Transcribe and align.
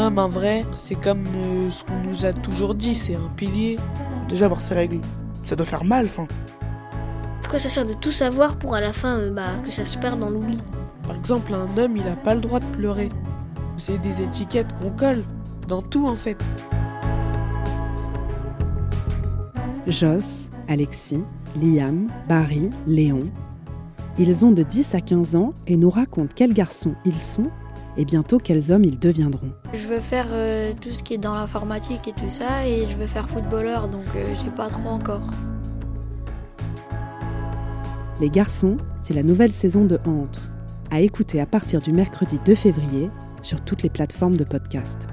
homme, 0.00 0.18
un 0.18 0.28
vrai, 0.28 0.66
c'est 0.74 0.94
comme 0.94 1.24
euh, 1.36 1.70
ce 1.70 1.84
qu'on 1.84 1.98
nous 2.02 2.24
a 2.24 2.32
toujours 2.32 2.74
dit, 2.74 2.94
c'est 2.94 3.14
un 3.14 3.28
pilier. 3.36 3.78
Déjà 4.28 4.46
avoir 4.46 4.60
ses 4.60 4.74
règles, 4.74 5.00
ça 5.44 5.54
doit 5.54 5.66
faire 5.66 5.84
mal, 5.84 6.06
enfin. 6.06 6.26
Pourquoi 7.42 7.58
ça 7.58 7.68
sert 7.68 7.84
de 7.84 7.94
tout 7.94 8.12
savoir 8.12 8.56
pour 8.56 8.74
à 8.74 8.80
la 8.80 8.92
fin 8.92 9.18
euh, 9.18 9.30
bah, 9.30 9.42
que 9.64 9.70
ça 9.70 9.84
se 9.84 9.98
perde 9.98 10.20
dans 10.20 10.30
l'oubli? 10.30 10.58
Par 11.06 11.16
exemple, 11.16 11.54
un 11.54 11.78
homme, 11.78 11.96
il 11.96 12.08
a 12.08 12.16
pas 12.16 12.34
le 12.34 12.40
droit 12.40 12.60
de 12.60 12.64
pleurer. 12.66 13.08
C'est 13.76 13.98
des 13.98 14.22
étiquettes 14.22 14.72
qu'on 14.80 14.90
colle, 14.90 15.22
dans 15.68 15.82
tout 15.82 16.06
en 16.08 16.16
fait. 16.16 16.42
Joss, 19.86 20.50
Alexis, 20.68 21.24
Liam, 21.60 22.08
Barry, 22.28 22.70
Léon. 22.86 23.30
Ils 24.18 24.44
ont 24.44 24.50
de 24.50 24.62
10 24.62 24.94
à 24.94 25.00
15 25.00 25.36
ans 25.36 25.52
et 25.66 25.76
nous 25.76 25.90
racontent 25.90 26.32
quels 26.34 26.52
garçons 26.52 26.94
ils 27.04 27.18
sont 27.18 27.50
et 28.00 28.06
bientôt 28.06 28.38
quels 28.38 28.72
hommes 28.72 28.84
ils 28.84 28.98
deviendront. 28.98 29.52
Je 29.74 29.86
veux 29.86 30.00
faire 30.00 30.28
euh, 30.30 30.72
tout 30.80 30.90
ce 30.90 31.02
qui 31.02 31.14
est 31.14 31.18
dans 31.18 31.34
l'informatique 31.34 32.08
et 32.08 32.12
tout 32.12 32.30
ça, 32.30 32.66
et 32.66 32.86
je 32.90 32.96
veux 32.96 33.06
faire 33.06 33.28
footballeur, 33.28 33.88
donc 33.88 34.06
euh, 34.16 34.34
j'ai 34.42 34.50
pas 34.50 34.68
trop 34.68 34.88
encore. 34.88 35.20
Les 38.22 38.30
garçons, 38.30 38.78
c'est 39.02 39.12
la 39.12 39.22
nouvelle 39.22 39.52
saison 39.52 39.84
de 39.84 39.98
Entre, 40.06 40.40
à 40.90 41.00
écouter 41.00 41.42
à 41.42 41.46
partir 41.46 41.82
du 41.82 41.92
mercredi 41.92 42.38
2 42.46 42.54
février 42.54 43.10
sur 43.42 43.60
toutes 43.60 43.82
les 43.82 43.90
plateformes 43.90 44.38
de 44.38 44.44
podcast. 44.44 45.06